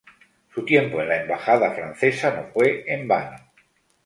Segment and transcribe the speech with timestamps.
[0.51, 3.37] Su tiempo en la embajada francesa no fue en vano.